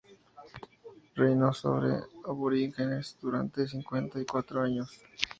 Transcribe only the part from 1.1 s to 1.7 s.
Reinó